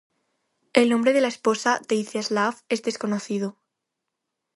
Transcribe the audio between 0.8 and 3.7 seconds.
nombre de la esposa de Iziaslav es desconocido.